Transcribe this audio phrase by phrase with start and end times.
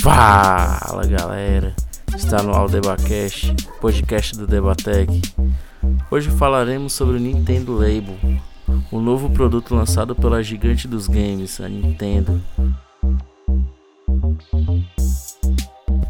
[0.00, 1.76] Fala galera,
[2.16, 5.20] está no Aldebacast, podcast do Debatec.
[6.10, 8.16] Hoje falaremos sobre o Nintendo Label,
[8.90, 12.40] o novo produto lançado pela gigante dos games, a Nintendo.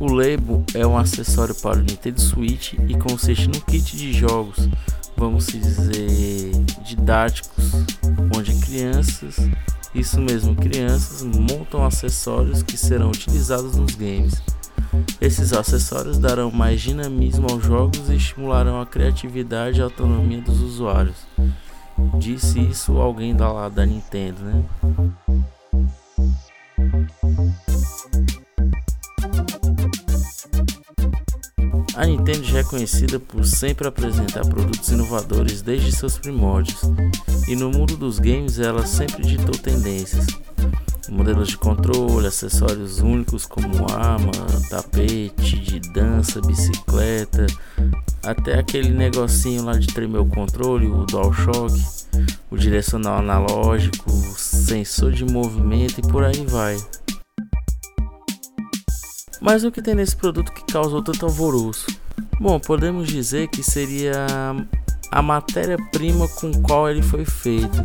[0.09, 4.69] O Label é um acessório para o Nintendo Switch e consiste num kit de jogos,
[5.15, 6.51] vamos dizer,
[6.83, 7.73] didáticos,
[8.35, 9.37] onde crianças
[9.95, 14.41] isso mesmo, crianças montam acessórios que serão utilizados nos games.
[15.21, 20.61] Esses acessórios darão mais dinamismo aos jogos e estimularão a criatividade e a autonomia dos
[20.61, 21.17] usuários.
[22.19, 24.65] Disse isso alguém da lá da Nintendo, né?
[31.99, 36.81] A Nintendo já é conhecida por sempre apresentar produtos inovadores desde seus primórdios,
[37.49, 40.25] e no mundo dos games ela sempre ditou tendências.
[41.09, 44.31] Modelos de controle, acessórios únicos como arma,
[44.71, 47.47] tapete de dança, bicicleta,
[48.23, 51.83] até aquele negocinho lá de tremer o controle, o DualShock,
[52.49, 56.77] o direcional analógico, sensor de movimento e por aí vai.
[59.41, 61.87] Mas o que tem nesse produto que causou tanto alvoroço?
[62.41, 64.27] Bom, podemos dizer que seria
[65.11, 67.85] a matéria-prima com qual ele foi feito.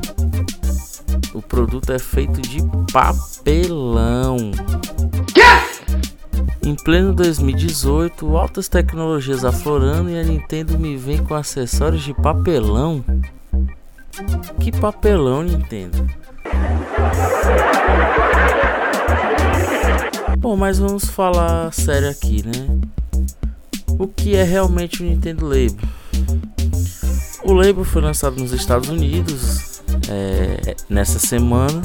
[1.34, 2.60] O produto é feito de
[2.92, 4.52] papelão.
[6.66, 13.04] Em pleno 2018, altas tecnologias aflorando e a Nintendo me vem com acessórios de papelão.
[14.60, 16.08] Que papelão, Nintendo?
[20.44, 22.68] Bom, mas vamos falar sério aqui, né?
[23.98, 25.88] O que é realmente o Nintendo Label?
[27.46, 31.82] O label foi lançado nos Estados Unidos é, nessa semana.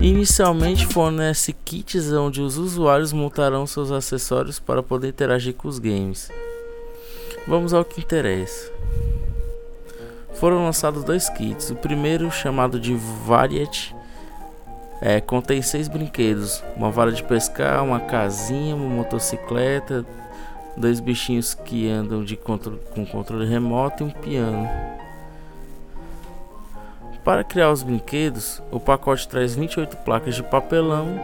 [0.00, 6.28] Inicialmente fornece kits onde os usuários montarão seus acessórios para poder interagir com os games.
[7.46, 8.68] Vamos ao que interessa.
[10.34, 11.70] Foram lançados dois kits.
[11.70, 13.94] O primeiro, chamado de Variety,
[15.00, 20.04] é, contém seis brinquedos: uma vara de pescar, uma casinha, uma motocicleta,
[20.76, 24.68] dois bichinhos que andam de controle, com controle remoto e um piano.
[27.24, 31.20] Para criar os brinquedos, o pacote traz 28 placas de papelão,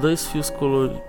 [0.00, 1.00] dois fios coloridos,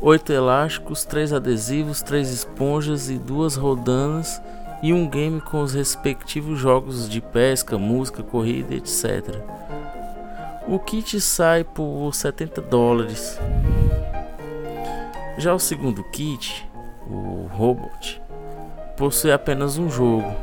[0.00, 4.40] oito elásticos, três adesivos, três esponjas e duas rodanas
[4.82, 9.42] e um game com os respectivos jogos de pesca, música, corrida, etc.
[10.68, 13.38] O kit sai por 70 dólares.
[15.38, 16.68] Já o segundo kit,
[17.08, 18.20] o Robot,
[18.96, 20.34] possui apenas um jogo.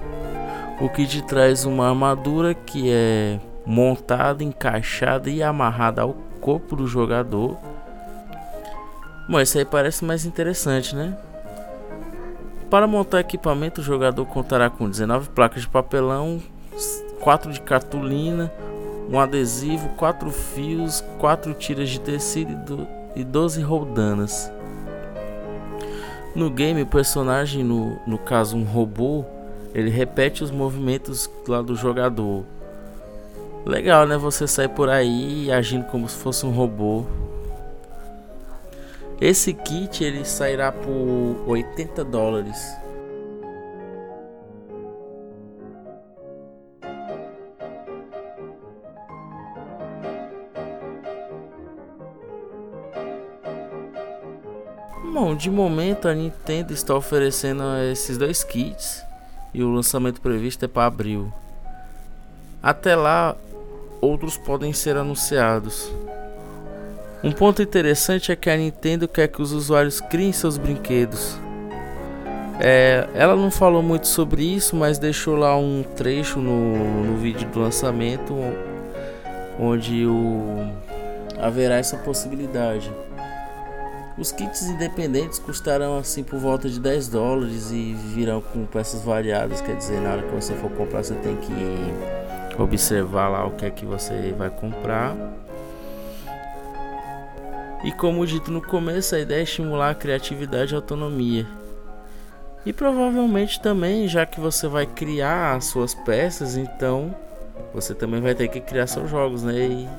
[0.80, 7.58] O kit traz uma armadura que é montada, encaixada e amarrada ao corpo do jogador.
[9.28, 11.18] Bom, isso aí parece mais interessante, né?
[12.70, 16.42] Para montar equipamento, o jogador contará com 19 placas de papelão,
[17.20, 18.50] 4 de cartolina,
[19.10, 24.52] um adesivo, quatro fios, quatro tiras de tecido e 12 roldanas.
[26.36, 29.24] No game, o personagem, no, no caso um robô,
[29.74, 32.44] ele repete os movimentos lá do jogador.
[33.66, 34.18] Legal, né?
[34.18, 37.06] Você sai por aí agindo como se fosse um robô.
[39.22, 42.83] Esse kit ele sairá por 80 dólares.
[55.14, 59.06] Bom, de momento a Nintendo está oferecendo esses dois kits
[59.54, 61.32] e o lançamento previsto é para abril.
[62.64, 63.36] Até lá,
[64.02, 65.88] outros podem ser anunciados.
[67.24, 71.38] Um ponto interessante é que a Nintendo quer que os usuários criem seus brinquedos.
[72.60, 77.48] É, ela não falou muito sobre isso, mas deixou lá um trecho no, no vídeo
[77.50, 78.34] do lançamento
[79.60, 80.74] onde o,
[81.40, 82.92] haverá essa possibilidade.
[84.18, 89.60] Os kits independentes custarão assim por volta de 10 dólares e virão com peças variadas,
[89.60, 93.66] quer dizer, na hora que você for comprar você tem que observar lá o que
[93.66, 95.16] é que você vai comprar.
[97.84, 101.46] E como dito no começo, a ideia é estimular a criatividade e a autonomia.
[102.66, 107.14] E provavelmente também, já que você vai criar as suas peças, então
[107.74, 109.54] você também vai ter que criar seus jogos, né?
[109.54, 109.90] E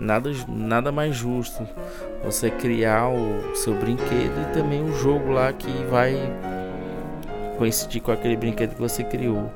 [0.00, 1.68] nada, nada mais justo
[2.24, 6.16] você criar o seu brinquedo e também um jogo lá que vai
[7.58, 9.50] coincidir com aquele brinquedo que você criou.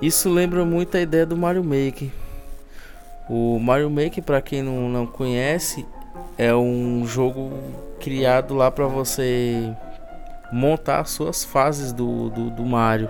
[0.00, 2.10] Isso lembra muito a ideia do Mario Maker.
[3.28, 5.86] O Mario Maker, para quem não, não conhece,
[6.36, 7.50] é um jogo
[7.98, 9.74] criado lá para você
[10.52, 13.08] montar as suas fases do, do, do Mario.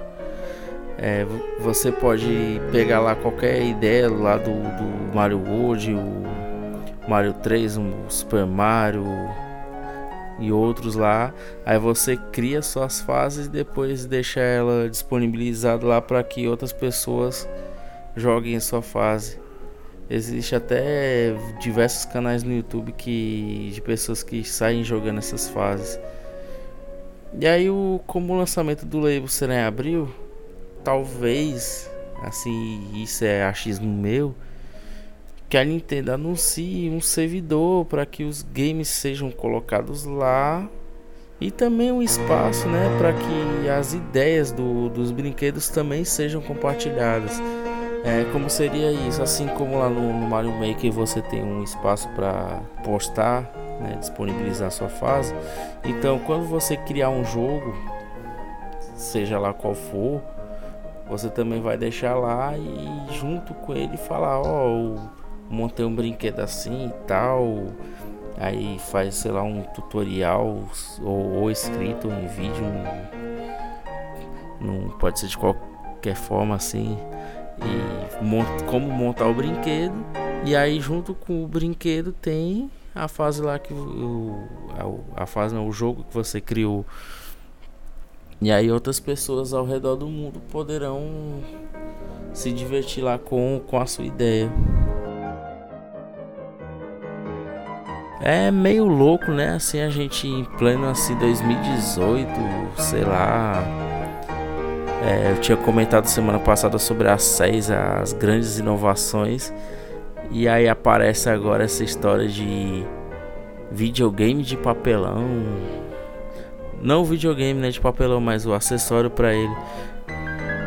[0.99, 1.27] É,
[1.61, 7.93] você pode pegar lá qualquer ideia lá do, do Mario World, o Mario 3, o
[8.09, 9.05] Super Mario
[10.39, 11.35] e outros lá.
[11.65, 17.49] Aí você cria suas fases e depois deixa ela disponibilizada lá para que outras pessoas
[18.17, 19.39] joguem sua fase.
[20.09, 25.99] Existe até diversos canais no YouTube que de pessoas que saem jogando essas fases.
[27.39, 30.09] E aí o como o lançamento do label será em abril,
[30.87, 31.91] talvez
[32.23, 34.37] assim, isso é achismo meu,
[35.49, 40.69] que a Nintendo anuncie um servidor para que os games sejam colocados lá
[41.41, 47.43] e também um espaço, né, para que as ideias do, dos brinquedos também sejam compartilhadas.
[48.05, 49.21] É, como seria isso?
[49.21, 53.43] Assim como lá no, no Mario Maker você tem um espaço para postar,
[53.81, 55.35] né, disponibilizar sua fase.
[55.83, 57.75] Então, quando você criar um jogo,
[58.95, 60.23] seja lá qual for,
[61.09, 64.97] você também vai deixar lá e junto com ele falar, ó, oh,
[65.49, 67.67] montei um brinquedo assim e tal.
[68.39, 70.65] Aí faz, sei lá, um tutorial
[71.03, 72.65] ou, ou escrito em vídeo.
[74.61, 76.99] Não pode ser de qualquer forma assim
[77.63, 79.95] e mont como montar o brinquedo.
[80.45, 84.39] E aí junto com o brinquedo tem a fase lá que o,
[85.17, 86.85] a, a fase não, o jogo que você criou.
[88.41, 91.41] E aí outras pessoas ao redor do mundo poderão
[92.33, 94.53] se divertir lá com, com a sua ideia.
[98.21, 99.55] É meio louco, né?
[99.55, 102.29] Assim a gente em pleno assim 2018,
[102.77, 103.63] sei lá,
[105.07, 109.53] é, eu tinha comentado semana passada sobre as seis, as grandes inovações.
[110.31, 112.85] E aí aparece agora essa história de
[113.71, 115.25] videogame de papelão.
[116.83, 119.55] Não o videogame né, de papelão, mas o acessório para ele.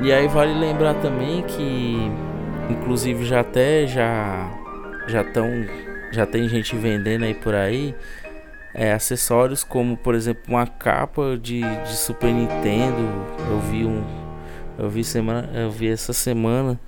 [0.02, 2.12] E aí vale lembrar também que
[2.70, 4.50] inclusive já até já
[5.08, 5.48] já tão
[6.12, 7.94] já tem gente vendendo aí por aí
[8.74, 13.08] é, acessórios como por exemplo uma capa de, de Super Nintendo.
[13.50, 14.04] Eu vi um
[14.78, 16.80] eu vi semana, eu vi essa semana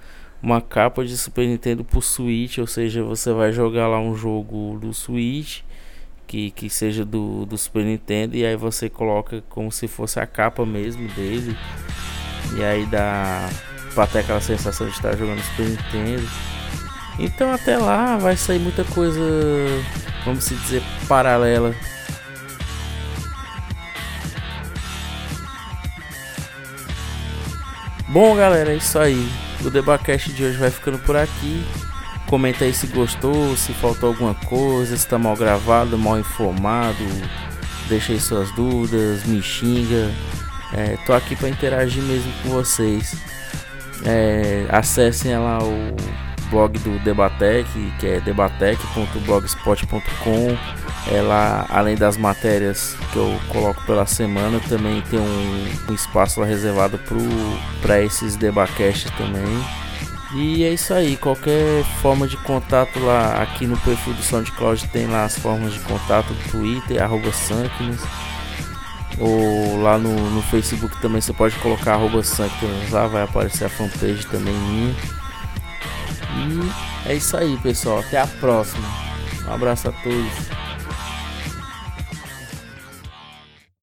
[0.41, 4.77] uma capa de Super Nintendo pro Switch, ou seja, você vai jogar lá um jogo
[4.79, 5.61] do Switch
[6.31, 10.25] que, que seja do, do Super Nintendo e aí você coloca como se fosse a
[10.25, 11.57] capa mesmo dele.
[12.55, 13.49] E aí dá
[13.93, 16.27] pra ter aquela sensação de estar jogando Super Nintendo.
[17.19, 19.19] Então até lá vai sair muita coisa,
[20.23, 21.75] vamos se dizer, paralela
[28.07, 29.29] Bom, galera, é isso aí.
[29.65, 31.65] O Debacast de hoje vai ficando por aqui.
[32.31, 37.03] Comenta aí se gostou, se faltou alguma coisa, se tá mal gravado, mal informado.
[37.89, 40.09] Deixa aí suas dúvidas, me xinga.
[40.71, 43.17] É, tô aqui para interagir mesmo com vocês.
[44.05, 45.93] É, acessem lá o
[46.49, 47.67] blog do Debatec,
[47.99, 50.57] que é debatec.blogspot.com.
[51.13, 56.45] Ela, além das matérias que eu coloco pela semana, também tem um, um espaço lá
[56.45, 56.97] reservado
[57.81, 59.61] para esses debacasts também.
[60.33, 65.05] E é isso aí, qualquer forma de contato lá aqui no perfil do SoundCloud tem
[65.05, 67.31] lá as formas de contato do Twitter, arroba
[69.19, 72.21] ou lá no, no Facebook também você pode colocar arroba
[72.91, 74.95] lá vai aparecer a fanpage também minha.
[76.33, 78.87] E é isso aí pessoal, até a próxima.
[79.47, 80.60] Um abraço a todos.